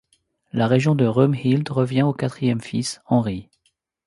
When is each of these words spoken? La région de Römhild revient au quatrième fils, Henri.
La 0.51 0.65
région 0.65 0.95
de 0.95 1.05
Römhild 1.05 1.69
revient 1.69 2.01
au 2.01 2.11
quatrième 2.11 2.59
fils, 2.59 3.01
Henri. 3.05 3.51